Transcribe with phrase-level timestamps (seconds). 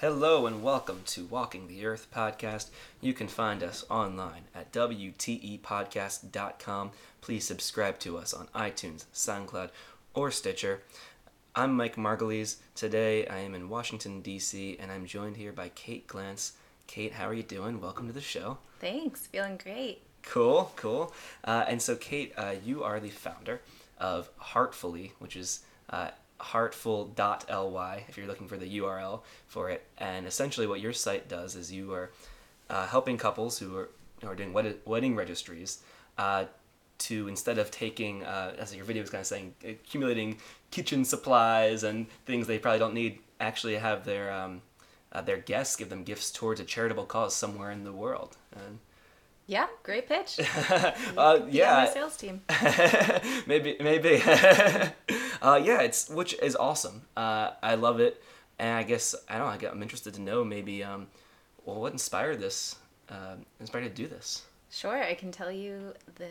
[0.00, 2.68] Hello and welcome to Walking the Earth podcast.
[3.00, 6.90] You can find us online at WTEpodcast.com.
[7.20, 9.70] Please subscribe to us on iTunes, SoundCloud,
[10.14, 10.82] or Stitcher.
[11.56, 12.58] I'm Mike Margulies.
[12.76, 16.52] Today I am in Washington, D.C., and I'm joined here by Kate Glantz.
[16.86, 17.80] Kate, how are you doing?
[17.80, 18.58] Welcome to the show.
[18.78, 19.26] Thanks.
[19.26, 20.02] Feeling great.
[20.22, 21.12] Cool, cool.
[21.42, 23.62] Uh, and so, Kate, uh, you are the founder
[23.98, 26.10] of Heartfully, which is uh,
[26.40, 29.84] heartful.ly if you're looking for the URL for it.
[29.98, 32.10] And essentially, what your site does is you are
[32.70, 35.78] uh, helping couples who are, who are doing wed- wedding registries
[36.16, 36.44] uh,
[36.98, 40.38] to instead of taking, uh, as your video was kind of saying, accumulating
[40.70, 44.62] kitchen supplies and things they probably don't need, actually have their um,
[45.12, 48.36] uh, their guests give them gifts towards a charitable cause somewhere in the world.
[48.54, 48.78] And
[49.48, 50.38] Yeah, great pitch.
[51.16, 52.42] uh, Yeah, my sales team.
[53.46, 54.20] maybe, maybe.
[55.42, 57.06] uh, yeah, it's which is awesome.
[57.16, 58.22] Uh, I love it,
[58.58, 59.46] and I guess I don't.
[59.62, 60.84] know, I I'm interested to know maybe.
[60.84, 61.06] Um,
[61.64, 62.76] well, what inspired this?
[63.08, 64.42] Uh, inspired to do this?
[64.70, 66.28] Sure, I can tell you the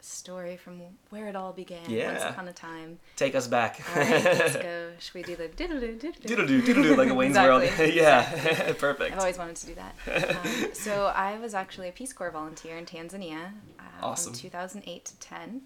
[0.00, 0.80] story from
[1.10, 1.88] where it all began.
[1.88, 2.12] Yeah.
[2.12, 3.00] Once upon a time.
[3.16, 3.80] Take us back.
[3.90, 4.92] All right, let's go.
[5.00, 7.62] Should we do the diddle doo diddle doo, doodle doo, like a Wayne's World.
[7.64, 7.96] Exactly.
[7.96, 9.12] yeah, perfect.
[9.12, 10.36] I've always wanted to do that.
[10.36, 13.46] Um, so I was actually a Peace Corps volunteer in Tanzania
[13.80, 14.32] uh, Awesome.
[14.32, 15.62] from 2008 to 10.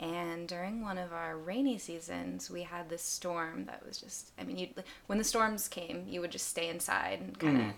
[0.00, 4.44] And during one of our rainy seasons, we had this storm that was just, I
[4.44, 4.68] mean, you
[5.06, 7.74] when the storms came, you would just stay inside and kind of wait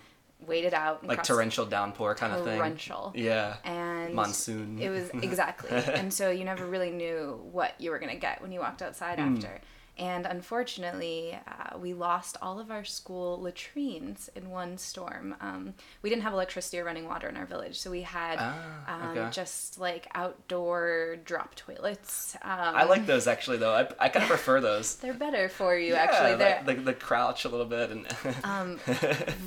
[0.65, 1.05] it out.
[1.05, 2.57] Like torrential downpour kind of thing.
[2.57, 3.11] Torrential.
[3.15, 3.57] Yeah.
[3.63, 4.79] And Monsoon.
[4.79, 5.69] It was exactly.
[5.71, 8.81] and so you never really knew what you were going to get when you walked
[8.81, 9.35] outside Hmm.
[9.35, 9.61] after.
[9.97, 15.35] And unfortunately, uh, we lost all of our school latrines in one storm.
[15.41, 19.09] Um, we didn't have electricity or running water in our village, so we had Ah,
[19.25, 22.35] um, just like outdoor drop toilets.
[22.43, 23.73] Um, I like those actually though.
[23.73, 24.95] I, I kind of prefer those.
[24.97, 26.35] They're better for you, Yeah, actually.
[26.35, 28.07] They're the, the, the crouch a little bit and.
[28.43, 28.79] um,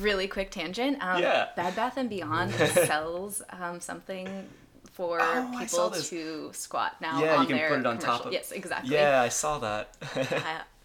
[0.00, 0.98] really quick tangent.
[1.00, 1.48] Um, Yeah.
[1.56, 4.46] Bed Bath and Beyond sells um, something
[5.00, 7.18] for Oh, people to squat now.
[7.20, 8.92] Yeah, you on can their put it on top of- Yes, exactly.
[8.94, 9.96] yeah, I saw that.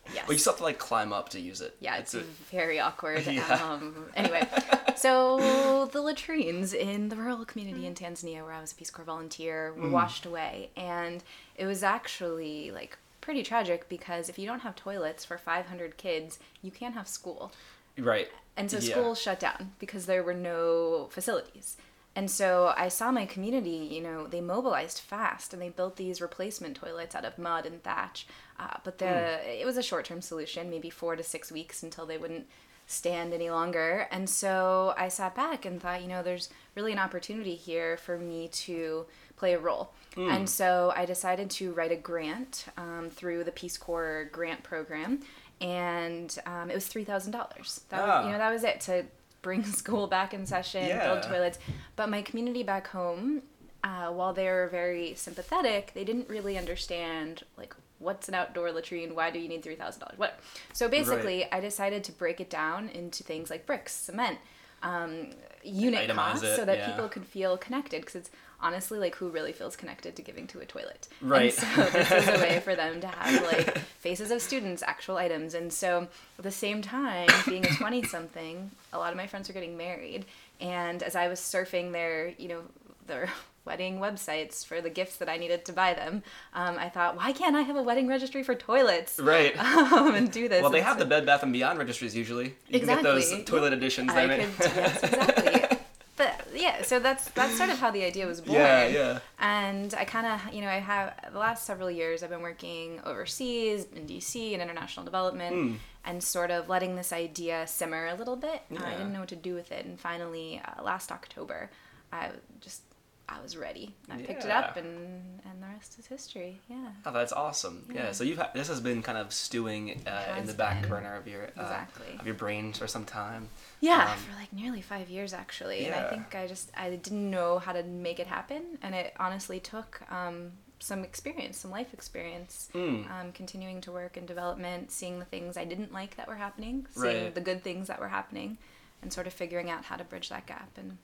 [0.07, 0.25] Uh, yes.
[0.27, 1.75] Well, you still have to like climb up to use it.
[1.81, 2.21] yeah, it's, a-
[2.51, 3.25] very awkward.
[3.39, 3.43] Yeah.
[3.61, 4.47] Um, anyway,
[4.95, 9.03] so the latrines in the rural community in Tanzania, where I was a Peace Corps
[9.03, 9.81] volunteer, Mm.
[9.81, 11.21] were washed away, and
[11.57, 16.39] it was actually like pretty tragic because if you don't have toilets for 500 kids,
[16.61, 17.51] you can't have school.
[17.97, 18.29] right.
[18.57, 18.91] And so Yeah.
[18.93, 21.75] school shut down because there were no facilities.
[22.15, 26.21] And so I saw my community, you know, they mobilized fast and they built these
[26.21, 28.25] replacement toilets out of mud and thatch.
[28.57, 29.05] Uh, but the
[29.43, 29.49] Hmm.
[29.49, 32.47] it was a short term solution, maybe four to six weeks until they wouldn't
[32.87, 34.07] stand any longer.
[34.11, 38.17] And so I sat back and thought, you know, there's really an opportunity here for
[38.17, 39.91] me to play a role.
[40.13, 40.29] Hmm.
[40.29, 45.19] And so I decided to write a grant um, through the Peace Corps grant program,
[45.59, 47.81] and um, it was three thousand dollars.
[47.89, 48.25] That was, Ah.
[48.25, 49.05] you know, that was it to
[49.45, 51.05] bring school back in session, Yeah.
[51.07, 51.59] build toilets.
[51.95, 53.43] But my community back home,
[53.83, 59.13] uh, while they were very sympathetic, they didn't really understand like what's an outdoor latrine.
[59.13, 60.17] Why do you need three thousand dollars?
[60.17, 60.39] What?
[60.73, 64.39] So basically, I decided to break it down into things like bricks, cement,
[64.83, 65.29] um,
[65.63, 66.91] unit cost it, so that yeah.
[66.91, 68.01] people could feel connected.
[68.01, 68.29] Because it's
[68.61, 71.07] honestly like who really feels connected to giving to a toilet.
[71.21, 71.57] Right.
[71.57, 75.17] And so this is a way for them to have like faces of students, actual
[75.17, 75.53] items.
[75.53, 79.47] And so at the same time, being a 20 something, a lot of my friends
[79.47, 80.25] were getting married.
[80.59, 82.61] And as I was surfing their, you know,
[83.07, 83.29] their
[83.65, 87.31] wedding websites for the gifts that I needed to buy them, um, I thought, why
[87.33, 89.19] can't I have a wedding registry for toilets?
[89.19, 89.55] Right.
[89.95, 90.61] Um, and do this.
[90.61, 92.55] Well, they have the Bed Bath and Beyond registries usually.
[92.67, 94.11] You can get those toilet editions.
[94.11, 95.77] I could, yes, exactly.
[96.17, 98.57] But yeah, so that's that's sort of how the idea was born.
[98.59, 99.19] Yeah, yeah.
[99.37, 103.01] And I kind of, you know, I have the last several years I've been working
[103.05, 105.73] overseas in DC in international development Hmm.
[106.05, 108.61] and sort of letting this idea simmer a little bit.
[108.71, 111.69] Uh, I didn't know what to do with it, and finally uh, last October,
[112.13, 112.29] I
[112.61, 112.81] just
[113.27, 113.95] I was ready.
[114.09, 116.59] I picked it up, and and the rest is history.
[116.69, 116.89] Yeah.
[117.05, 117.85] Oh, that's awesome.
[117.93, 118.05] Yeah.
[118.05, 118.11] Yeah.
[118.11, 120.89] So you've ha- this has been kind of stewing uh, in the back been.
[120.89, 122.17] burner of your uh, Exactly.
[122.19, 123.49] of your brain for some time.
[123.81, 126.05] Yeah, Um, for like nearly five years actually, and yeah.
[126.05, 129.59] I think I just I didn't know how to make it happen, and it honestly
[129.59, 133.09] took um, some experience, some life experience, Mm.
[133.09, 136.85] um, continuing to work in development, seeing the things I didn't like that were happening,
[136.91, 137.33] seeing Right.
[137.35, 138.57] the good things that were happening,
[139.01, 140.97] and sort of figuring out how to bridge that gap and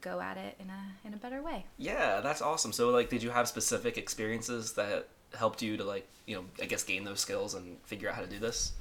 [0.00, 1.66] go at it in a in a better way.
[1.78, 2.72] Yeah, that's awesome.
[2.72, 6.66] So like, did you have specific experiences that helped you to like, you know, I
[6.66, 8.72] guess gain those skills and figure out how to do this?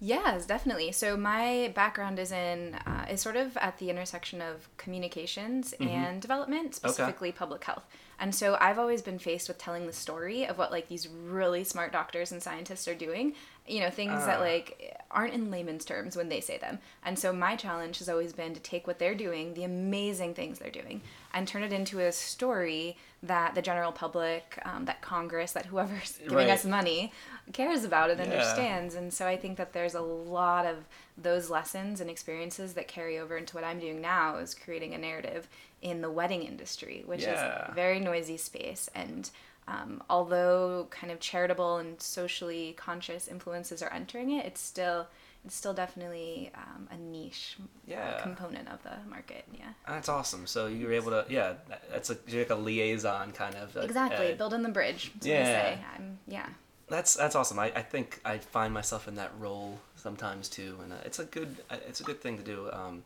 [0.00, 0.92] Yes, definitely.
[0.92, 6.22] So my background is in uh, is sort of at the intersection of communications and
[6.22, 7.84] development, specifically public health.
[8.20, 11.62] And so I've always been faced with telling the story of what like these really
[11.64, 13.34] smart doctors and scientists are doing
[13.66, 14.26] you know things Ah.
[14.26, 18.08] that like aren't in layman's terms when they say them and so my challenge has
[18.08, 21.02] always been to take what they're doing the amazing things they're doing
[21.34, 26.16] and turn it into a story that the general public um, that congress that whoever's
[26.22, 26.48] giving Right.
[26.48, 27.12] us money
[27.52, 28.24] cares about and Yeah.
[28.24, 30.86] understands and so i think that there's a lot of
[31.18, 34.98] those lessons and experiences that carry over into what i'm doing now is creating a
[34.98, 35.46] narrative
[35.82, 37.32] in the wedding industry which Yeah.
[37.34, 39.30] is a very noisy space and
[39.68, 45.06] um, although kind of charitable and socially conscious influences are entering it, it's still
[45.44, 48.18] it's still definitely um, a niche uh, Yeah.
[48.22, 49.44] component of the market.
[49.52, 50.46] Yeah, That's awesome.
[50.46, 51.52] So you were able to, yeah,
[51.92, 53.76] that's you're like a liaison kind of.
[53.76, 54.32] uh, exactly.
[54.32, 55.12] uh, Building the bridge.
[55.20, 55.44] Yeah.
[55.44, 55.78] say.
[55.96, 56.46] I'm, yeah.
[56.88, 57.58] That's that's awesome.
[57.58, 61.24] I, I think I find myself in that role sometimes too, and uh, it's a
[61.26, 62.70] good it's a good thing to do.
[62.72, 63.04] Um,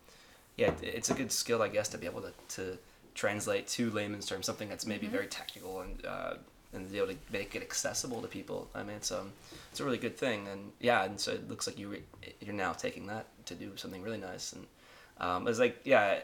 [0.57, 2.79] yeah, it's a good skill, I guess, to be able to, to
[3.15, 5.17] translate to layman's terms something that's maybe Mm-hmm.
[5.17, 6.35] very technical and uh,
[6.75, 8.69] and be able to make it accessible to people.
[8.75, 9.33] I mean, it's um
[9.71, 12.03] it's a really good thing, and yeah, and so it looks like you re-
[12.41, 14.67] you're now taking that to do something really nice, and
[15.21, 16.21] um, it's like yeah.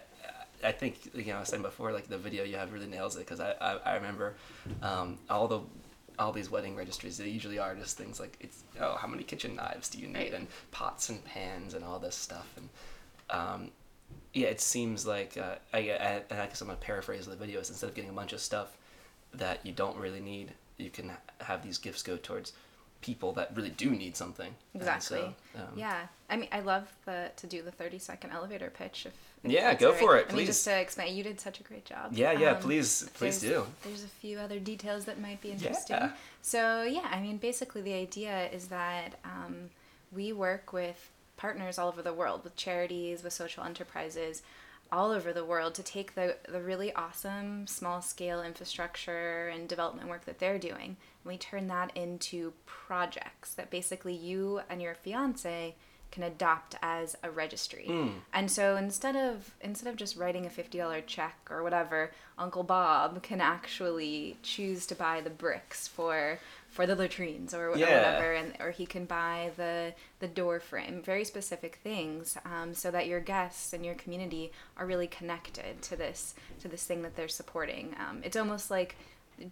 [0.64, 3.14] I think you know I was saying before like the video you have really nails
[3.14, 4.34] it because I, I, I remember
[4.82, 5.60] um, all the
[6.18, 9.54] all these wedding registries they usually are just things like it's oh how many kitchen
[9.54, 12.68] knives do you need and pots and pans and all this stuff and
[13.30, 13.70] um,
[14.38, 17.60] yeah it seems like uh, I, I, and I guess I'm gonna paraphrase the video
[17.60, 18.76] is instead of getting a bunch of stuff
[19.34, 22.52] that you don't really need you can have these gifts go towards
[23.00, 25.18] people that really do need something Exactly.
[25.54, 26.00] so, um, yeah.
[26.30, 29.06] I mean, I love the to do the thirty second elevator pitch.
[29.06, 29.12] If,
[29.44, 30.00] if Yeah, go right.
[30.00, 32.06] for it, I mean, just to explain, you did such a great job.
[32.12, 35.96] yeah yeah Um, please please do There's a few other details that might be interesting.
[35.96, 36.10] Yeah.
[36.42, 39.70] So yeah, I mean, basically the idea is that um,
[40.12, 41.00] we work with
[41.38, 44.42] partners all over the world, with charities, with social enterprises,
[44.92, 50.10] all over the world, to take the the really awesome small scale infrastructure and development
[50.10, 54.94] work that they're doing, and we turn that into projects that basically you and your
[54.94, 55.74] fiance
[56.10, 57.86] can adopt as a registry.
[57.88, 58.12] Mm.
[58.32, 62.62] And so instead of instead of just writing a fifty dollar check or whatever, Uncle
[62.62, 66.38] Bob can actually choose to buy the bricks for
[66.68, 71.02] for the latrines or, or whatever, and or he can buy the the door frame,
[71.02, 75.96] very specific things, um, so that your guests and your community are really connected to
[75.96, 77.94] this to this thing that they're supporting.
[77.98, 78.96] Um, it's almost like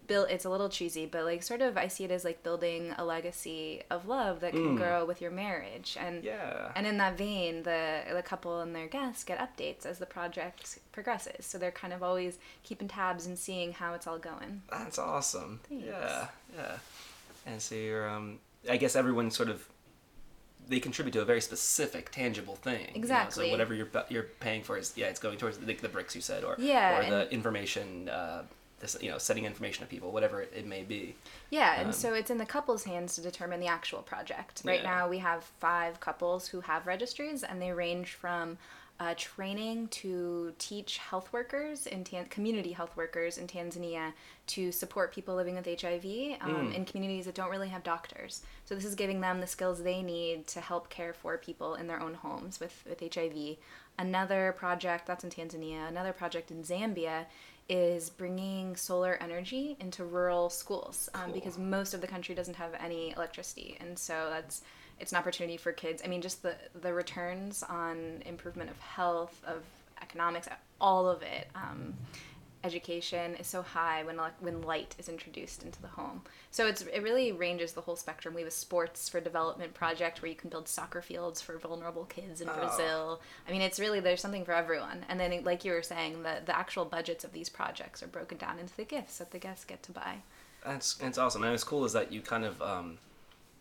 [0.09, 2.93] built it's a little cheesy but like sort of i see it as like building
[2.99, 4.77] a legacy of love that can Mm.
[4.79, 8.89] grow with your marriage and yeah and in that vein, the the couple and their
[8.89, 11.47] guests get updates as the project progresses.
[11.47, 14.63] So they're kind of always keeping tabs and seeing how it's all going.
[14.71, 15.61] That's awesome.
[15.69, 15.85] Thanks.
[15.87, 16.77] Yeah, yeah.
[17.47, 19.69] And so you're, um, I guess everyone sort of,
[20.69, 22.81] they contribute to a very specific, tangible thing.
[22.81, 23.47] you know, Exactly.
[23.47, 26.21] So whatever you're you're paying for is, yeah, it's going towards the, the bricks you
[26.21, 28.43] said, or Yeah, or the information, uh,
[28.81, 31.15] this, you know, setting information to people, whatever it, may be.
[31.51, 34.63] Yeah, and Um, so it's in the couple's hands to determine the actual project.
[34.65, 34.91] Right Yeah.
[34.91, 38.59] now, we have five couples who have registries, and they range from
[38.99, 44.15] uh, training to teach health workers in Tan- community health workers in Tanzania
[44.47, 46.75] to support people living with HIV um, Mm.
[46.75, 48.41] in communities that don't really have doctors.
[48.65, 51.89] So this is giving them the skills they need to help care for people in
[51.89, 53.59] their own homes with, with HIV.
[53.99, 55.87] Another project that's in Tanzania.
[55.89, 57.27] Another project in Zambia
[57.69, 61.35] is bringing solar energy into rural schools um, Cool.
[61.35, 64.63] because most of the country doesn't have any electricity, and so that's
[64.99, 66.01] it's an opportunity for kids.
[66.05, 69.63] I mean, just the the returns on improvement of health, of
[70.01, 70.49] economics,
[70.81, 71.49] all of it.
[71.55, 71.95] Um,
[72.65, 76.23] education is so high when when light is introduced into the home.
[76.51, 78.35] So it's it really ranges the whole spectrum.
[78.35, 82.05] We have a sports for development project where you can build soccer fields for vulnerable
[82.05, 82.55] kids in Oh.
[82.55, 83.21] Brazil.
[83.49, 85.05] I mean, it's really there's something for everyone.
[85.09, 88.39] And then like you were saying, the the actual budgets of these projects are broken
[88.39, 90.17] down into the gifts that the guests get to buy.
[90.65, 91.43] That's that's awesome.
[91.43, 92.99] And what's cool is that you kind of um,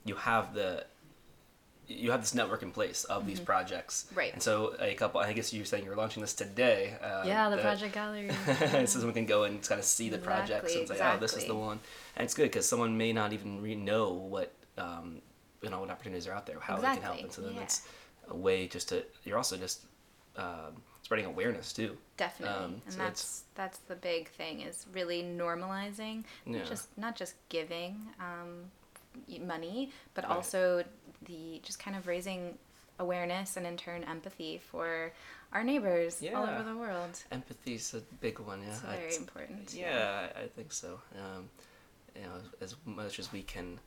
[0.05, 0.85] you have the
[1.87, 4.05] you have this network in place of these projects.
[4.07, 4.17] Mm-hmm.
[4.19, 4.33] Right.
[4.33, 5.19] And so a couple.
[5.21, 6.95] I guess you're saying you're launching this today.
[7.01, 8.31] Uh, yeah, the that- project gallery.
[8.45, 11.33] so someone can go and kind of see the projects Exactly, and say, "Oh, this
[11.37, 11.79] is the one."
[12.15, 15.21] And it's good because someone may not even re- know what um,
[15.61, 17.55] you know what opportunities are out there, how they can help, Exactly, and so then
[17.55, 17.61] yeah.
[17.61, 17.87] it's
[18.29, 19.03] a way just to.
[19.23, 19.85] You're also just
[20.37, 21.97] um, spreading awareness too.
[22.17, 26.57] Definitely, Um, and so that's that's the big thing is really normalizing Yeah.
[26.59, 28.71] not just not just giving um,
[29.45, 30.35] money, but Right.
[30.35, 30.83] also
[31.25, 32.57] the just kind of raising
[32.99, 35.11] awareness and in turn empathy for
[35.53, 37.21] our neighbors all over the world.
[37.31, 38.61] Empathy is a big one.
[38.61, 38.69] Yeah.
[38.69, 39.73] It's I- very important.
[39.73, 40.99] Yeah, I I think so.
[41.15, 41.49] Um,
[42.15, 43.77] you know, as much as we can,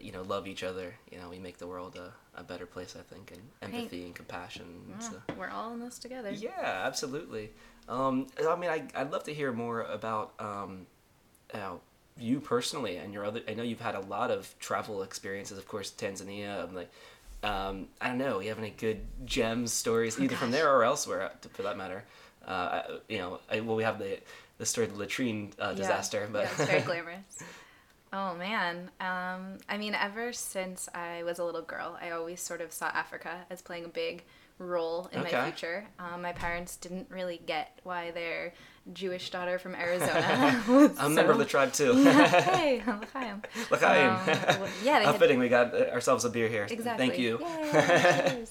[0.00, 2.96] you know, love each other, you know, we make the world a, a better place.
[2.98, 4.66] I think, and empathy and compassion.
[4.90, 6.30] Yeah, so- we're all in this together.
[6.30, 7.50] Yeah, absolutely.
[7.88, 10.86] Um, I mean, I, I'd love to hear more about um,
[11.52, 11.80] you know,
[12.18, 13.40] you personally and your other.
[13.48, 15.58] I know you've had a lot of travel experiences.
[15.58, 16.62] Of course, Tanzania.
[16.62, 16.90] I'm like,
[17.42, 18.40] um, I don't know.
[18.40, 22.04] You have any good gems stories, either from there or elsewhere, uh, for that matter?
[22.46, 24.18] Uh, you know, I, well, we have the
[24.58, 25.74] the story of the latrine uh, Yeah.
[25.74, 27.44] disaster, but yeah, it's very glamorous.
[28.12, 32.60] Oh man, um, I mean, ever since I was a little girl, I always sort
[32.60, 34.24] of saw Africa as playing a big
[34.58, 35.22] role in Okay.
[35.22, 35.88] my future.
[35.98, 38.52] Um, my parents didn't really get why their
[38.92, 40.62] Jewish daughter from Arizona
[40.98, 41.94] I'm a member of the tribe too.
[42.04, 43.42] hey, l'chaim.
[43.70, 44.10] L'chaim.
[44.10, 46.66] Um, well, yeah, How had fitting we got uh, ourselves a beer here.
[46.68, 47.06] Exactly.
[47.06, 47.38] Thank you.
[47.40, 48.44] Yay,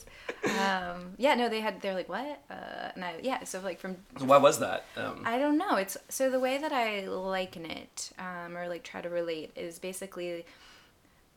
[0.57, 1.81] um, yeah, no, they had.
[1.81, 2.41] They're like, what?
[2.49, 3.97] Uh, and I, yeah, so like from.
[4.17, 4.85] So why was that?
[4.95, 5.75] Um, I don't know.
[5.75, 9.79] It's so the way that I liken it, um, or like try to relate, is
[9.79, 10.45] basically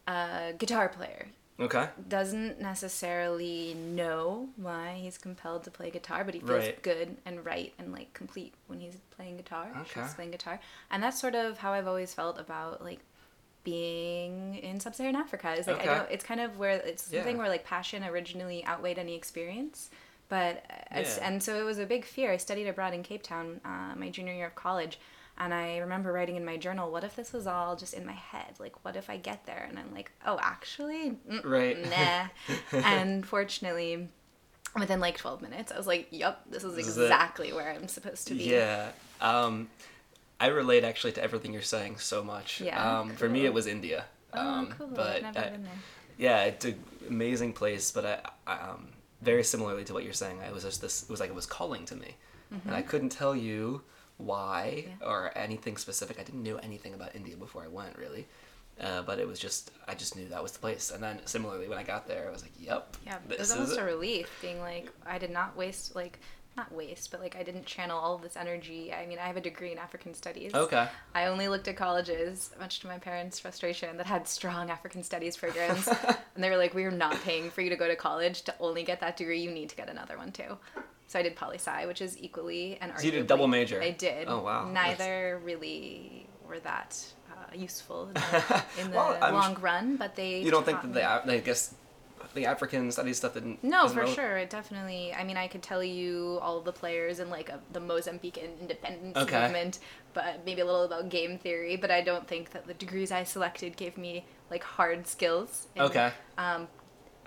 [0.07, 1.27] a guitar player
[1.61, 1.89] okay.
[2.09, 6.83] doesn't necessarily know why he's compelled to play guitar, but he feels Right.
[6.83, 9.69] good and right and like complete when he's playing guitar.
[9.83, 10.05] Okay.
[10.15, 13.01] playing guitar, and that's sort of how I've always felt about like
[13.65, 15.53] being in sub-Saharan Africa.
[15.55, 15.89] Is like Okay.
[15.89, 16.11] I don't.
[16.11, 17.41] It's kind of where it's something Yeah.
[17.43, 19.91] where like passion originally outweighed any experience.
[20.29, 21.19] But uh, Yeah.
[21.23, 22.31] and so it was a big fear.
[22.33, 24.99] I studied abroad in Cape Town uh, my junior year of college,
[25.39, 28.13] and I remember writing in my journal, "What if this was all just in my
[28.13, 28.55] head?
[28.59, 31.79] Like, what if I get there and I'm like, oh, actually, Right.
[31.79, 32.29] nah."
[32.85, 34.09] and fortunately,
[34.79, 38.35] within like 12 minutes, I was like, "Yup, this is exactly where I'm supposed to
[38.35, 38.91] be." Yeah.
[39.21, 39.69] Um,
[40.41, 42.61] I relate actually to everything you're saying so much.
[42.61, 44.05] Yeah, Um, For me, it was India.
[44.33, 44.89] Oh, um, cool.
[44.89, 45.73] But I- been there.
[46.19, 47.91] yeah, it's an amazing place.
[47.93, 48.89] But I, I, um,
[49.23, 51.05] very similarly to what you're saying, I was just this.
[51.05, 52.17] It was like it was calling to me,
[52.67, 53.83] and I couldn't tell you
[54.19, 54.85] why.
[55.01, 55.07] Yeah.
[55.09, 56.19] or anything specific.
[56.21, 58.27] I didn't know anything about India before I went, really.
[58.81, 60.91] Uh, but it was just, I just knew that was the place.
[60.91, 63.73] And then similarly, when I got there, I was like, "Yep, Yeah, it was almost
[63.77, 66.19] it." a relief being like, I did not waste, like,
[66.57, 68.93] not waste, but like, I didn't channel all of this energy.
[68.93, 70.55] I mean, I have a degree in African studies.
[70.55, 70.89] Okay.
[71.15, 75.37] I only looked at colleges, much to my parents' frustration, that had strong African studies
[75.37, 75.87] programs.
[76.35, 78.55] and they were like, we are not paying for you to go to college to
[78.59, 79.41] only get that degree.
[79.41, 80.57] You need to get another one too.
[81.15, 83.81] So I did poli sci, which is equally and So you did arguably- double major?
[83.81, 84.27] I did.
[84.27, 84.69] Oh, wow.
[84.69, 90.41] Neither really were that uh, useful in the, in the Well, long run, but they.
[90.41, 91.73] You don't think that me- the, I guess,
[92.35, 93.63] the African studies stuff didn't.
[93.63, 94.39] No, for sure.
[94.39, 95.15] It definitely.
[95.15, 99.17] I mean, I could tell you all the players in like a, the Mozambican independence
[99.17, 99.41] Okay.
[99.43, 99.79] movement,
[100.15, 101.77] but maybe a little about game theory.
[101.77, 105.69] But I don't think that the degrees I selected gave me like hard skills.
[105.77, 106.11] And, Okay.
[106.39, 106.67] Um,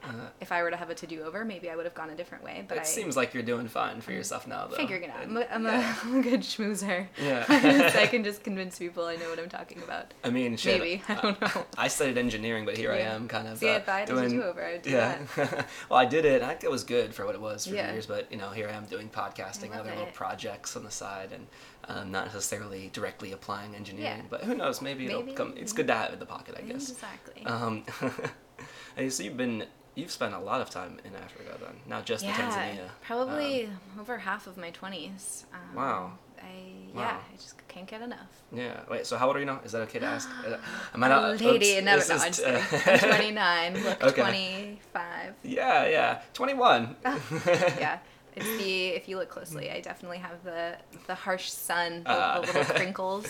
[0.03, 2.09] Uh, if I were to have a to do over, maybe I would have gone
[2.09, 2.63] a different way.
[2.67, 4.75] But it I seems like you're doing fine for yourself now, though.
[4.75, 5.23] figuring it out.
[5.23, 5.95] I'm, a, I'm, yeah.
[6.03, 7.07] a, I'm a good schmoozer.
[7.21, 7.45] Yeah.
[7.49, 10.13] I can just convince people I know what I'm talking about.
[10.23, 10.79] I mean, shit.
[10.79, 11.03] Maybe.
[11.07, 11.65] I don't know.
[11.77, 13.57] I studied engineering, but here I am, kind of.
[13.57, 15.17] See, uh, if I had a doing, to do over, I would do yeah.
[15.35, 15.67] that.
[15.89, 16.41] well, I did it.
[16.41, 17.91] I think it was good for what it was for Yeah.
[17.91, 20.91] years, but you know, here I am doing podcasting, I other little projects on the
[20.91, 21.47] side, and
[21.89, 24.19] um, not necessarily directly applying engineering.
[24.19, 24.27] Yeah.
[24.29, 24.81] But who knows?
[24.81, 25.53] Maybe, it'll Maybe, come.
[25.55, 26.91] It's good to have it in the pocket, I guess.
[26.91, 27.45] Exactly.
[27.45, 27.83] Um,
[29.09, 29.65] so you've been,
[29.97, 32.89] you've spent a lot of time in Africa then, not just in yeah, Tanzania.
[33.01, 35.45] probably Um, over half of my 20s.
[35.53, 36.11] Um, Wow.
[36.39, 36.43] I
[36.93, 37.01] Wow.
[37.01, 38.31] yeah, I just can't get enough.
[38.51, 38.79] yeah.
[38.89, 39.05] Wait.
[39.07, 39.59] So how old are you now?
[39.65, 40.29] Is that okay to ask?
[40.47, 40.57] Uh,
[40.93, 41.41] Am I not?
[41.41, 42.07] Lady, oops, never.
[42.07, 42.45] No, I'm, just t-.
[42.91, 43.83] I'm 29.
[43.83, 44.21] Look, Okay.
[44.21, 45.33] 25.
[45.43, 46.21] Yeah, yeah.
[46.33, 46.95] 21.
[47.05, 47.99] Yeah.
[48.35, 50.77] It's the if you look closely, I definitely have the
[51.07, 52.39] the harsh sun, the, Ah.
[52.41, 53.27] the little crinkles.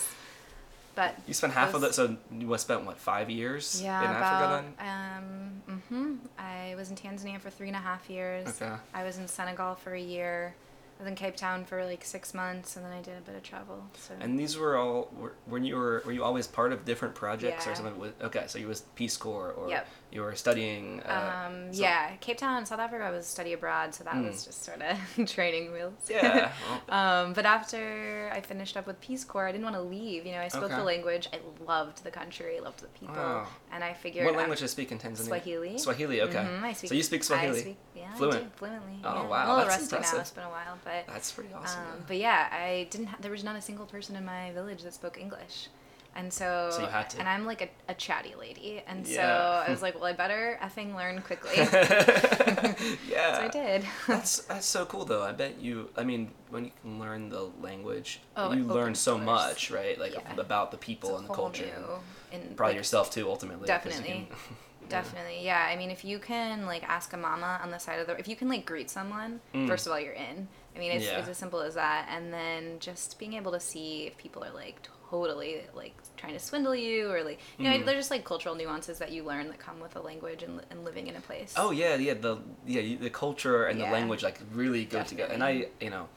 [0.98, 4.24] But You spent half of it, so you spent what five years yeah, in about
[4.24, 4.88] Africa then?
[4.89, 8.48] um hmm I was in Tanzania for three and a half years.
[8.48, 8.74] Okay.
[8.96, 10.56] I was in Senegal for a year.
[11.00, 13.36] I was in Cape Town for like six months, and then I did a bit
[13.36, 13.86] of travel.
[13.96, 17.13] So And these were all were, when you were were you always part of different
[17.13, 18.00] projects or something?
[18.00, 19.88] With, okay, so you was Peace Corps or Yep.
[20.12, 21.02] You were studying.
[21.02, 23.04] Uh, um, so- yeah, Cape Town, South Africa.
[23.04, 24.28] I was study abroad, so that Mm.
[24.28, 24.98] was just sort of
[25.28, 25.94] training wheels.
[26.10, 26.52] Yeah.
[26.88, 26.98] well,
[27.28, 30.26] Um, but after I finished up with Peace Corps, I didn't want to leave.
[30.26, 30.76] You know, I spoke Okay.
[30.76, 31.28] the language.
[31.34, 33.48] I loved the country, I loved the people, Wow.
[33.72, 34.26] and I figured.
[34.26, 35.26] what language do you speak in Tanzania?
[35.28, 35.78] Swahili.
[35.78, 36.22] Swahili.
[36.22, 36.38] Okay.
[36.38, 37.58] Mhm, I speak, so you speak Swahili.
[37.58, 38.44] I speak, yeah, I Fluent.
[38.44, 39.00] do, fluently.
[39.04, 39.28] Oh, yeah.
[39.28, 39.98] wow, I'm a that's rusty now.
[39.98, 40.20] impressive.
[40.22, 41.82] It's been a while, but That's pretty awesome.
[41.82, 43.08] um, but yeah, I didn't.
[43.08, 45.68] Ha- there was not a single person in my village that spoke English,
[46.16, 47.20] and so, So you had to.
[47.20, 49.16] and I'm like a, a chatty lady, and Yeah.
[49.16, 51.52] so I was like, well, I better effing learn quickly.
[53.08, 53.36] Yeah.
[53.38, 53.42] So.
[53.44, 53.86] I did.
[54.08, 55.24] That's that's so cool though.
[55.24, 55.90] I bet you.
[55.98, 60.00] I mean, when you can learn the language, Oh, you learn so much, right?
[60.00, 60.40] Like Yeah.
[60.40, 62.00] about the people and the culture, new-
[62.38, 63.28] and probably like, yourself too.
[63.30, 63.68] ultimately.
[63.68, 64.28] Definitely.
[64.40, 64.56] can-
[64.90, 65.68] Definitely, yeah.
[65.70, 68.26] I mean, if you can like ask a mama on the side of the, if
[68.28, 69.68] you can like greet someone, Mm.
[69.68, 70.48] first of all, you're in.
[70.76, 71.20] I mean, it's, Yeah.
[71.20, 74.52] it's as simple as that, and then just being able to see if people are
[74.52, 77.86] like totally like trying to swindle you, or like you know, Mm.
[77.86, 80.84] they're just like cultural nuances that you learn that come with a language and, and
[80.84, 81.54] living in a place.
[81.58, 82.14] Oh yeah, yeah.
[82.14, 85.34] The yeah the culture and the language like really go together.
[85.34, 86.08] And I you know,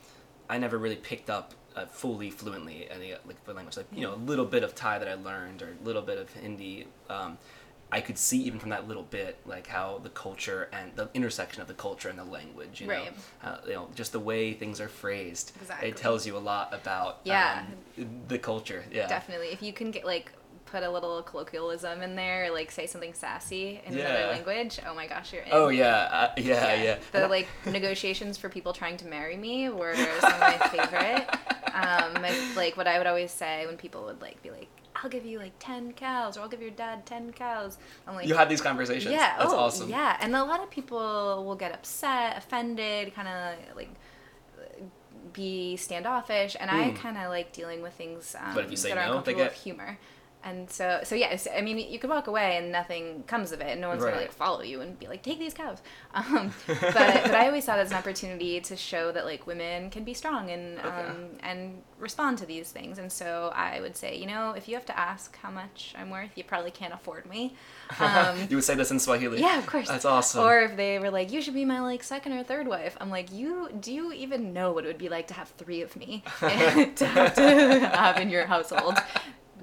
[0.48, 3.76] I never really picked up uh, fully fluently any like the language.
[3.76, 6.18] Like you know, a little bit of Thai that I learned, or a little bit
[6.18, 6.86] of Hindi.
[7.08, 7.38] Um,
[7.92, 11.60] I could see even from that little bit, like how the culture and the intersection
[11.62, 13.12] of the culture and the language, you know, Right.
[13.42, 15.52] uh, you know, just the way things are phrased.
[15.60, 15.88] Exactly.
[15.88, 17.64] It tells you a lot about Yeah.
[17.98, 18.84] um, the culture.
[18.92, 19.06] Yeah.
[19.08, 19.48] Definitely.
[19.48, 20.32] If you can get like
[20.66, 24.06] put a little colloquialism in there, like say something sassy in Yeah.
[24.14, 25.48] another language, oh my gosh, you're in.
[25.50, 26.98] Oh yeah, uh, yeah, yeah.
[27.10, 31.26] The like negotiations for people trying to marry me were some of my favorite.
[31.72, 34.66] Um, my, like what I would always say when people would like be like,
[35.02, 38.26] "I'll give you like ten cows," or "I'll give your dad ten cows." I'm like,
[38.28, 39.12] you had these conversations.
[39.12, 39.88] yeah, That's oh, awesome.
[39.90, 43.90] Yeah, and a lot of people will get upset, offended, kind of like
[45.32, 46.96] be standoffish, and I Mm.
[46.96, 49.34] kind of like dealing with things um, But if you say that are no, they
[49.34, 49.98] get- with humor.
[50.42, 53.68] And so, so yes, I mean, you could walk away and nothing comes of it,
[53.68, 55.78] and no one's gonna like follow you and be like, "Take these cows."
[56.14, 59.90] Um, but but I always saw it as an opportunity to show that like women
[59.90, 60.88] can be strong and Okay.
[60.88, 62.98] um, and respond to these things.
[62.98, 66.10] And so I would say, you know, if you have to ask how much I'm
[66.10, 67.54] worth, you probably can't afford me.
[68.00, 69.40] Um, you would say this in Swahili.
[69.40, 69.88] yeah, of course.
[69.88, 70.42] That's awesome.
[70.44, 73.10] Or if they were like, "You should be my like second or third wife," I'm
[73.10, 75.94] like, "You do you even know what it would be like to have three of
[75.96, 76.22] me
[76.96, 77.42] to have to
[77.92, 78.96] have in your household?"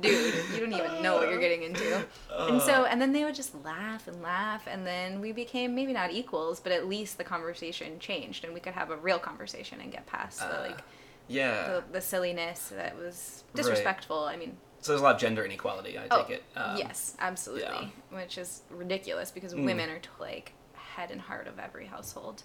[0.01, 2.05] Dude, you don't even know what you're getting into.
[2.47, 5.91] And so, and then they would just laugh and laugh, and then we became maybe
[5.93, 9.81] not equals, but at least the conversation changed, and we could have a real conversation
[9.81, 10.83] and get past the Uh, like
[11.27, 11.67] yeah.
[11.67, 13.55] the, the silliness that was Right.
[13.55, 14.23] disrespectful.
[14.25, 15.97] I mean, so there's a lot of gender inequality.
[15.97, 16.43] I Oh, take it.
[16.55, 17.91] Um, yes, absolutely.
[18.11, 19.65] Which is ridiculous because Mm.
[19.65, 22.43] women are like head and heart of every household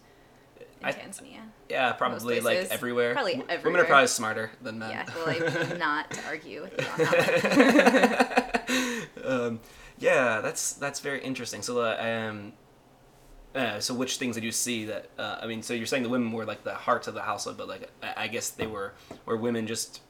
[0.81, 1.41] in I- Tanzania.
[1.69, 3.13] Yeah, probably like everywhere.
[3.15, 4.91] Probably W- Women are probably smarter than men.
[4.91, 8.63] Yeah, well, like not to argue with you on that.
[9.25, 9.61] um,
[9.99, 11.63] yeah, that's that's very interesting.
[11.63, 11.97] So, uh,
[12.31, 12.53] um,
[13.55, 15.09] uh, so which things did you see that?
[15.19, 17.57] Uh, I mean, so you're saying the women were like the hearts of the household,
[17.57, 18.93] but like I, I guess they were
[19.27, 20.01] were women just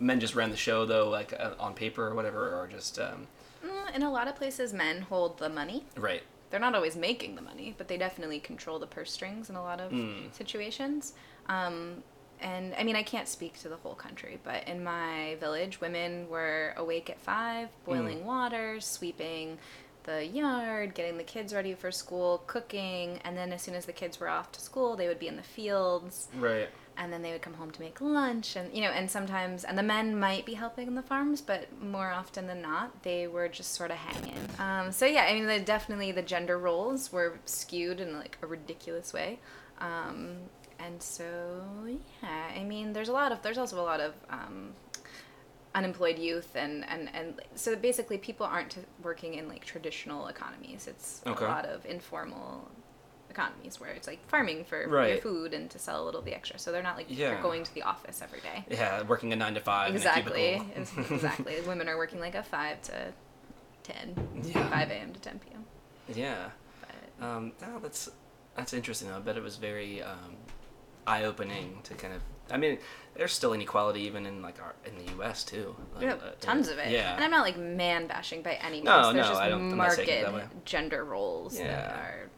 [0.00, 3.26] men just ran the show though, like uh, on paper or whatever, or just um,
[3.64, 5.84] Mm, In a lot of places, men hold the money.
[5.96, 6.22] right.
[6.50, 9.62] They're not always making the money, but they definitely control the purse strings in a
[9.62, 10.32] lot of Mm.
[10.34, 11.14] situations.
[11.46, 12.02] Um,
[12.40, 16.28] and I mean, I can't speak to the whole country, but in my village, women
[16.28, 19.58] were awake at five, boiling water, sweeping
[20.04, 23.92] the yard, getting the kids ready for school, cooking, and then as soon as the
[23.92, 26.70] kids were off to school, they would be in the fields, Right.
[27.00, 29.76] And then they would come home to make lunch, and you know, and sometimes, and
[29.76, 33.48] the men might be helping in the farms, but more often than not, they were
[33.48, 34.38] just sort of hanging.
[34.58, 38.46] Um, so yeah, I mean, the, definitely the gender roles were skewed in like a
[38.46, 39.38] ridiculous way.
[39.80, 40.36] Um,
[40.78, 41.24] and so
[42.22, 44.72] yeah, I mean, there's a lot of there's also a lot of um,
[45.74, 50.86] unemployed youth and, and and so basically people aren't working in like traditional economies.
[50.86, 51.44] It's Okay.
[51.44, 52.68] a lot of informal
[53.30, 56.58] economies where it's like farming for your food and to sell a little bit extra.
[56.58, 57.30] So they're not like Yeah.
[57.30, 58.64] they're going to the office every day.
[58.70, 59.94] Yeah, working a nine to five.
[59.94, 60.54] Exactly.
[60.54, 61.16] In a It's- cubicle.
[61.16, 61.60] exactly.
[61.66, 63.12] Women are working like a five to
[63.82, 64.14] ten.
[64.42, 64.68] Yeah.
[64.68, 65.64] Five AM to ten PM.
[66.14, 66.50] yeah.
[66.80, 68.10] But Um, no, that's
[68.56, 69.08] that's interesting.
[69.08, 69.16] Though.
[69.16, 70.36] I bet it was very um,
[71.06, 72.20] eye-opening to kind of.
[72.52, 72.78] I mean,
[73.14, 75.44] there's still inequality even in like our in the U.S.
[75.44, 75.76] too.
[75.94, 76.90] Like, yeah, uh, tons of it.
[76.90, 77.14] Yeah.
[77.14, 78.86] And I'm not like man bashing by any means.
[78.86, 81.94] No, There's no, just I don't- marked that gender roles that Yeah.
[82.00, 82.30] are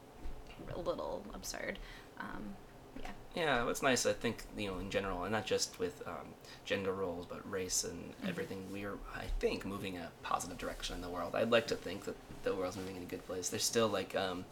[0.75, 1.79] a little absurd.
[2.21, 2.55] Um,
[3.01, 3.11] yeah.
[3.35, 4.05] Yeah, it's nice.
[4.07, 7.85] I think you know in general, and not just with um, gender roles, but race
[7.85, 8.29] and Mm-hmm.
[8.29, 8.67] everything.
[8.73, 11.35] We are, I think, moving a positive direction in the world.
[11.35, 13.49] I'd like to think that the world's moving in a good place.
[13.49, 14.45] There's still like um,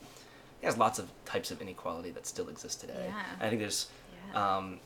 [0.63, 3.07] there's lots of types of inequality that still exist today.
[3.09, 3.23] Yeah.
[3.41, 3.89] I think there's
[4.33, 4.57] Yeah.
[4.57, 4.81] um,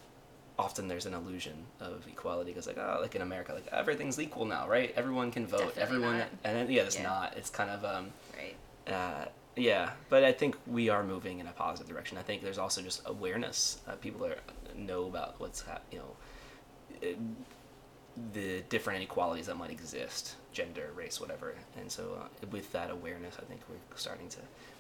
[0.58, 4.44] often there's an illusion of equality because like oh like in America like everything's equal
[4.44, 6.28] now right everyone can vote Definitely everyone not.
[6.44, 7.02] and then, yeah it's Yeah.
[7.02, 8.54] not it's kind of um, right.
[8.94, 9.24] uh,
[9.56, 12.18] yeah, but I think we are moving in a positive direction.
[12.18, 13.78] I think there's also just awareness.
[13.86, 14.36] Uh, people are
[14.76, 16.16] know about what's hap- you know
[18.32, 21.54] the different inequalities that might exist, gender, race, whatever.
[21.78, 24.38] And so uh, with that awareness, I think we're starting to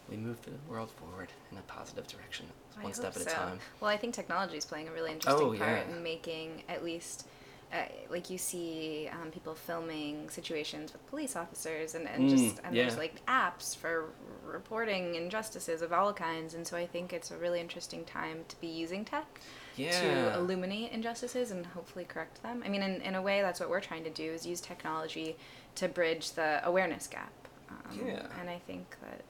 [0.08, 2.46] we move the world forward in a positive direction,
[2.78, 3.58] I one step hope at a time.
[3.80, 5.96] Well, I think technology is playing a really interesting Oh, part yeah.
[5.96, 7.26] in making at least.
[7.72, 12.60] Uh, like you see um, people filming situations with police officers and, and Mm, just
[12.62, 14.10] and there's like apps for
[14.46, 18.60] reporting injustices of all kinds and so i think it's a really interesting time to
[18.60, 19.40] be using tech
[19.76, 20.00] Yeah.
[20.00, 23.68] to illuminate injustices and hopefully correct them i mean in, in a way that's what
[23.70, 25.36] we're trying to do is use technology
[25.76, 27.32] to bridge the awareness gap
[27.70, 28.26] um, Yeah.
[28.40, 29.22] and i think that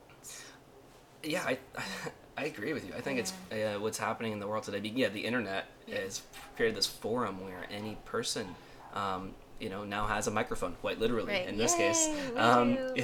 [1.23, 1.59] Yeah, I,
[2.37, 2.93] I agree with you.
[2.95, 4.81] I think it's uh, what's happening in the world today.
[4.95, 6.21] Yeah, the internet has
[6.57, 8.47] created this forum where any person
[8.93, 11.47] um, you know now has a microphone quite literally Right.
[11.49, 12.77] in this case Yay, um,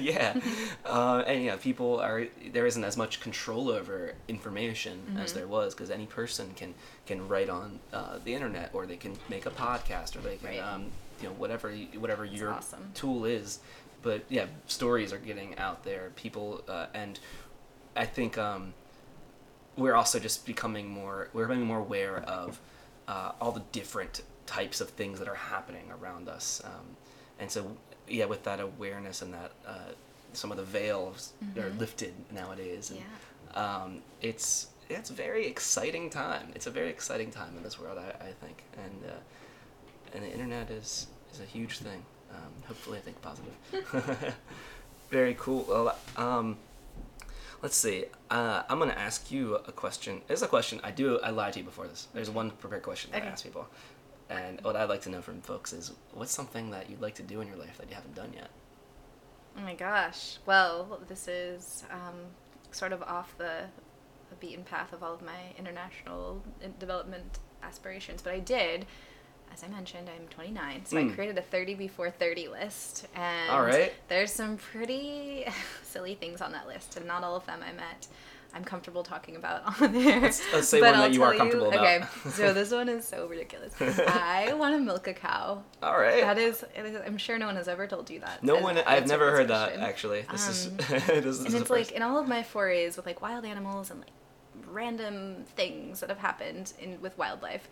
[0.00, 0.38] yeah
[0.84, 5.38] uh, and yeah people are there isn't as much control over information as Mm-hmm.
[5.38, 6.74] there was because any person can
[7.06, 10.48] can write on uh, the internet or they can make a podcast or they can
[10.48, 10.58] Right.
[10.58, 10.86] um,
[11.22, 12.90] you know whatever whatever your awesome.
[12.94, 13.60] tool is
[14.02, 17.20] but yeah stories are getting out there people uh, and
[17.96, 18.74] i think um,
[19.76, 22.60] we're also just becoming more we're becoming more aware of
[23.08, 26.96] uh, all the different types of things that are happening around us um,
[27.38, 27.76] and so
[28.08, 29.72] yeah with that awareness and that uh,
[30.32, 33.04] some of the veils are lifted nowadays and Yeah.
[33.84, 37.98] um, it's it's a very exciting time it's a very exciting time in this world
[37.98, 39.14] i, I think and uh,
[40.14, 43.54] and the internet is is a huge thing um, hopefully i think positive
[45.10, 46.56] very cool well um,
[47.62, 48.04] Let's see.
[48.30, 50.20] Uh, I'm gonna ask you a question.
[50.28, 50.80] It's a question.
[50.84, 51.18] I do.
[51.20, 52.08] I lied to you before this.
[52.12, 53.28] There's one prepared question that Okay.
[53.28, 53.66] I ask people,
[54.30, 57.22] and what I'd like to know from folks is what's something that you'd like to
[57.22, 58.48] do in your life that you haven't done yet.
[59.56, 60.38] Oh my gosh.
[60.46, 62.14] Well, this is um,
[62.72, 63.60] sort of off the,
[64.30, 66.42] the beaten path of all of my international
[66.78, 68.86] development aspirations, but I did.
[69.52, 71.12] As I mentioned, I'm 29, so Mm.
[71.12, 73.92] I created a 30 before 30 list, and right.
[74.08, 75.46] there's some pretty
[75.84, 78.08] silly things on that list, and not all of them I met.
[78.54, 80.20] I'm comfortable talking about on there.
[80.20, 81.80] Let's- let's say but one that I'll you are comfortable about.
[81.84, 83.74] Okay, so this one is so ridiculous.
[83.80, 85.62] I want to milk a cow.
[85.82, 86.22] All right.
[86.22, 88.42] That is, is, I'm sure no one has ever told you that.
[88.42, 88.78] no one.
[88.78, 90.22] I've never heard that actually.
[90.30, 90.66] This is.
[90.68, 93.44] Um, this, this and is it's like in all of my forays with like wild
[93.44, 94.10] animals and like
[94.68, 97.68] random things that have happened in with wildlife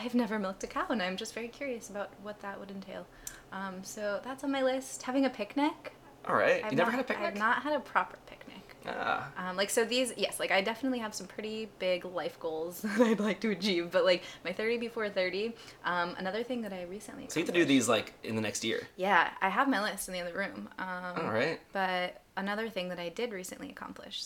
[0.00, 3.06] i've never milked a cow and i'm just very curious about what that would entail
[3.52, 5.92] um, so that's on my list having a picnic
[6.26, 6.62] All right.
[6.64, 7.26] I've you never not, had a picnic?
[7.28, 8.45] i've not had a proper picnic
[8.88, 9.28] Ah.
[9.50, 13.00] um, like so these yes like i definitely have some pretty big life goals that
[13.00, 16.82] i'd like to achieve but like my 30 before 30 um, another thing that i
[16.84, 18.86] recently So you have to do these like in the next year.
[18.96, 21.60] yeah i have my list in the other room um, All right.
[21.72, 24.24] but another thing that I did recently accomplish,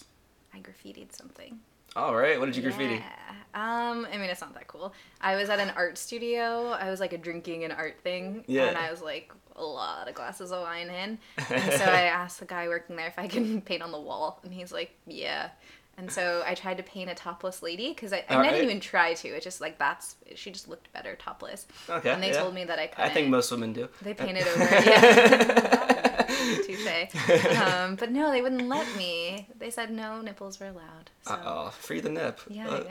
[0.53, 1.61] I graffitied something.
[1.95, 2.39] All right.
[2.41, 2.95] What did you graffiti?
[2.97, 3.11] Yeah.
[3.55, 4.93] Um, I mean, it's not that cool.
[5.21, 6.71] I was at an art studio.
[6.71, 8.43] I was like a drinking and art thing.
[8.49, 8.65] Yeah.
[8.67, 11.19] And I was like a lot of glasses of wine in.
[11.51, 14.41] And so I asked the guy working there if I can paint on the wall.
[14.43, 15.51] And he's like, yeah.
[15.97, 18.81] And so I tried to paint a topless lady because I, I All didn't even
[18.81, 19.29] try to.
[19.29, 21.67] It's just like that's she just looked better topless.
[21.91, 22.11] Okay.
[22.11, 22.41] And they yeah.
[22.41, 23.11] told me that I I couldn't.
[23.11, 23.89] I think most women do.
[24.01, 24.87] They painted over it.
[24.87, 26.27] Yeah.
[26.65, 27.61] Touche.
[27.61, 29.47] Um, but no, they wouldn't let me.
[29.59, 31.11] They said no nipples were allowed.
[31.23, 31.35] So.
[31.35, 31.71] Uh oh.
[31.71, 32.41] Free the nip.
[32.49, 32.83] Yeah,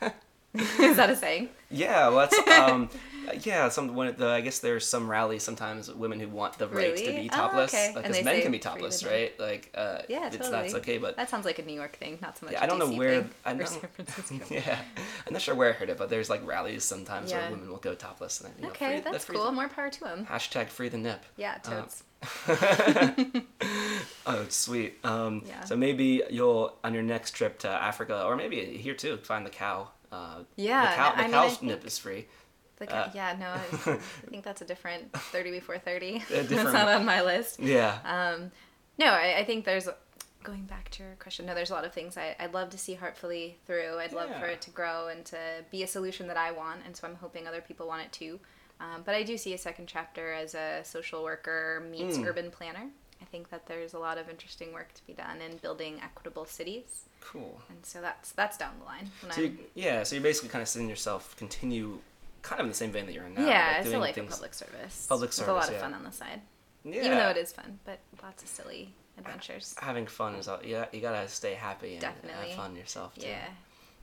[0.00, 0.10] Uh,
[0.54, 1.48] Is that a saying?
[1.70, 2.88] Yeah, well, that's um,
[3.42, 3.68] yeah.
[3.68, 7.12] Some when the, I guess there's some rallies sometimes women who want the rights to
[7.12, 7.92] be Oh, topless, okay.
[7.94, 9.38] because And they men can be topless, right?
[9.38, 10.52] Like, uh, Yeah, it's totally.
[10.62, 12.52] that's okay, but That sounds like a New York thing, not so much.
[12.54, 13.64] yeah, I don't know where thing, I or know.
[13.64, 14.46] San Francisco.
[14.54, 14.78] yeah,
[15.26, 17.40] I'm not sure where I heard it, but there's like rallies sometimes Yeah.
[17.42, 18.40] where women will go topless.
[18.40, 19.52] And, you know, Okay, free, that's free cool.
[19.52, 20.26] More power to them.
[20.26, 21.24] Hashtag free the nip.
[21.36, 22.02] Yeah, Um, totes.
[24.26, 24.98] oh, sweet.
[25.04, 25.64] Um, Yeah.
[25.64, 29.50] So maybe you'll on your next trip to Africa, or maybe here too, find the
[29.50, 29.88] cow.
[30.12, 32.26] Uh, Yeah, the, cow, I the mean, cow's nip is free.
[32.76, 33.96] The uh, yeah, no, I, I
[34.30, 36.22] think that's a different 30 before 30.
[36.30, 37.60] that's not on my list.
[37.60, 37.98] Yeah.
[38.04, 38.50] Um,
[38.98, 39.88] no, I, I think there's
[40.42, 41.46] going back to your question.
[41.46, 43.98] No, there's a lot of things I, I'd love to see Heartfully through.
[43.98, 45.36] I'd love for it to grow and to
[45.70, 48.38] be a solution that I want, and so I'm hoping other people want it too.
[48.80, 52.26] Um, but I do see a second chapter as a social worker meets Mm.
[52.26, 52.88] urban planner.
[53.22, 56.44] I think that there's a lot of interesting work to be done in building equitable
[56.44, 57.58] cities, cool.
[57.70, 59.10] and so that's that's down the line.
[59.32, 61.98] So you, yeah, so you're basically kind of seeing yourself continue,
[62.44, 63.46] kind of in the same vein that you're in now.
[63.46, 65.06] yeah, like it's a life things- of public service.
[65.08, 66.40] Public with a lot service, of fun on the side,
[66.84, 67.04] Yeah.
[67.06, 69.74] even though it is fun, but lots of silly adventures.
[69.78, 70.60] having fun is all.
[70.64, 72.48] Yeah, you gotta stay happy and Definitely.
[72.50, 73.26] have fun yourself too.
[73.26, 73.48] Yeah.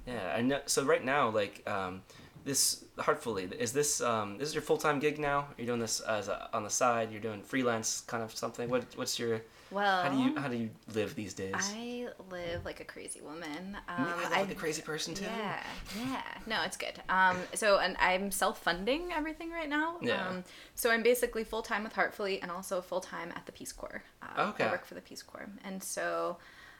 [0.08, 0.62] Yeah, I know.
[0.65, 2.01] So right now, like, um,
[2.43, 5.39] this heartfully is this um, this is your full time gig now?
[5.41, 7.12] Are You're doing this as a, on the side.
[7.12, 8.67] You're doing freelance kind of something.
[8.69, 11.53] What what's your Well, how do you how do you live these days?
[11.57, 13.77] I live like a crazy woman.
[13.88, 15.25] Um, live like a crazy person too.
[15.25, 15.63] Yeah,
[15.97, 16.21] yeah.
[16.45, 17.01] No, it's good.
[17.10, 19.95] Um, so and I'm self-funding everything right now.
[20.01, 20.27] Yeah.
[20.27, 20.43] Um,
[20.75, 24.03] so I'm basically full time with Heartfully and also full time at the Peace Corps.
[24.21, 24.65] Um, Okay.
[24.65, 26.38] I work for the Peace Corps, and so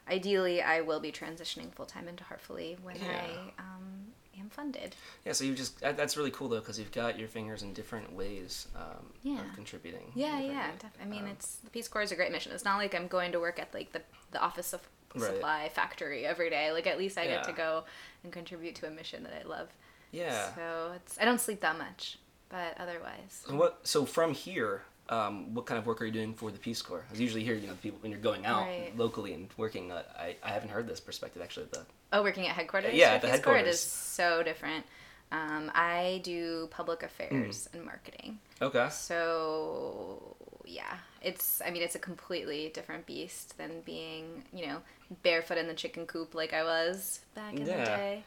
[0.10, 3.22] ideally I will be transitioning full time into Heartfully when Yeah.
[3.58, 4.01] I um,
[4.52, 4.96] funded.
[5.26, 7.74] Yeah, so you just that, that's really cool though because you've got your fingers in
[7.74, 9.42] different ways um, Yeah.
[9.42, 10.12] of contributing.
[10.16, 10.72] Yeah, yeah.
[11.02, 12.52] I mean, Um, it's the Peace Corps is a great mission.
[12.52, 14.82] It's not like I'm going to work at like the the office of
[15.14, 15.24] Right.
[15.34, 16.72] supply factory every day.
[16.72, 17.84] Like at least I get to go
[18.24, 19.68] and contribute to a mission that I love.
[20.12, 20.54] yeah.
[20.56, 22.18] So it's I don't sleep that much,
[22.50, 23.44] but otherwise.
[23.50, 23.86] And what?
[23.86, 27.04] So from here, um, what kind of work are you doing for the Peace Corps?
[27.08, 28.94] Because usually here, you know, people when you're going out Right.
[28.96, 31.66] locally and working, uh, I I haven't heard this perspective actually.
[31.72, 32.94] The Oh, working at headquarters.
[32.94, 33.76] Yeah, at the Peace Corps, it headquarters.
[33.76, 34.86] is so different.
[35.32, 38.40] Um, I do public affairs and marketing.
[38.62, 38.88] Okay.
[38.90, 44.78] So yeah, it's I mean it's a completely different beast than being you know
[45.24, 47.78] barefoot in the chicken coop like I was back in Yeah.
[47.78, 48.24] the day.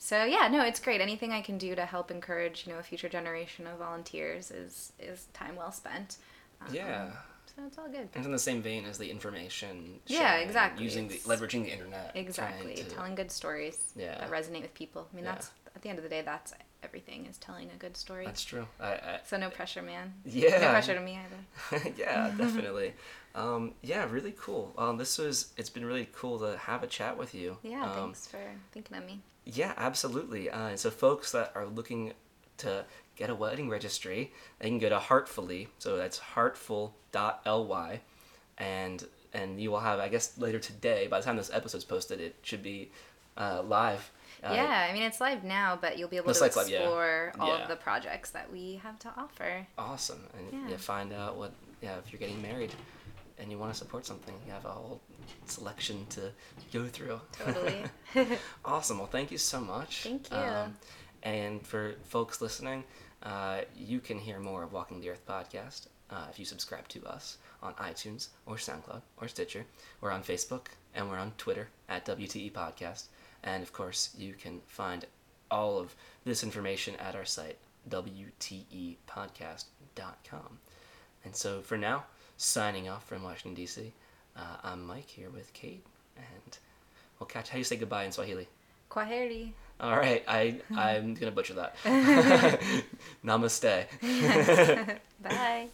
[0.00, 1.00] So yeah, no, it's great.
[1.00, 4.92] Anything I can do to help encourage you know a future generation of volunteers is
[4.98, 6.16] is time well spent.
[6.60, 7.10] Um, Yeah.
[7.58, 8.08] So it's all good.
[8.14, 9.98] It's in the same vein as the information.
[10.06, 10.84] Yeah, exactly.
[10.84, 12.12] Using the It's- leveraging the internet.
[12.14, 14.16] Exactly, to- telling good stories Yeah.
[14.18, 15.08] that resonate with people.
[15.12, 15.32] I mean, Yeah.
[15.32, 18.24] that's at the end of the day, that's everything is telling a good story.
[18.24, 18.68] That's true.
[18.78, 20.14] I, I so no pressure, man.
[20.24, 20.50] yeah.
[20.60, 21.92] No pressure to me either.
[21.96, 22.94] yeah, definitely.
[23.34, 24.72] Um, yeah, really cool.
[24.78, 25.52] Um, this was.
[25.56, 27.58] It's been really cool to have a chat with you.
[27.64, 28.38] Yeah, Um, thanks for
[28.70, 29.20] thinking of me.
[29.44, 30.48] Yeah, absolutely.
[30.48, 32.12] Uh, so, folks that are looking
[32.58, 32.84] to
[33.18, 35.68] get a wedding registry, they can go to Heartfully.
[35.78, 38.00] So that's heartful.ly,
[38.56, 39.04] and
[39.34, 41.06] and you will have, I guess, later today.
[41.06, 42.90] By the time this episode's posted, it should be
[43.36, 44.10] uh, live.
[44.42, 46.78] Uh, yeah, I mean it's live now, but you'll be able to site's live, yeah.
[46.78, 47.62] explore all Yeah.
[47.62, 49.66] of the projects that we have to offer.
[49.76, 50.68] Awesome, and Yeah.
[50.70, 51.52] you find out what.
[51.82, 52.72] Yeah, if you're getting married,
[53.38, 55.00] and you want to support something, you have a whole
[55.46, 56.32] selection to
[56.72, 57.20] go through.
[57.32, 57.84] Totally.
[58.64, 58.98] Awesome.
[58.98, 60.02] Well, thank you so much.
[60.02, 60.36] Thank you.
[60.36, 60.76] Um,
[61.22, 62.84] and for folks listening,
[63.22, 67.04] uh, you can hear more of Walking the Earth podcast uh, if you subscribe to
[67.06, 69.66] us on iTunes or SoundCloud or Stitcher.
[70.00, 73.04] We're on Facebook and we're on Twitter at WTE Podcast.
[73.42, 75.04] And of course, you can find
[75.50, 80.58] all of this information at our site, WTEpodcast.com.
[81.24, 82.04] And so for now,
[82.36, 83.92] signing off from Washington, D.C.,
[84.36, 85.84] uh, I'm Mike here with Kate,
[86.16, 86.58] and
[87.18, 88.48] we'll catch how you say goodbye in Swahili.
[88.90, 89.52] Kwaheri.
[89.80, 91.76] All right, I I'm gonna butcher that.
[93.24, 93.86] Namaste.
[95.22, 95.68] Bye.